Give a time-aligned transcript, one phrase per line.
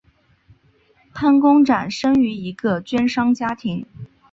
[1.13, 3.85] 潘公展生于一个绢商家庭。